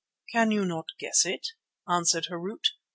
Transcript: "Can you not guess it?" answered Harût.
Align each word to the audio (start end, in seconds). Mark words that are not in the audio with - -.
"Can 0.31 0.49
you 0.49 0.65
not 0.65 0.87
guess 0.97 1.27
it?" 1.27 1.49
answered 1.87 2.29
Harût. 2.31 2.63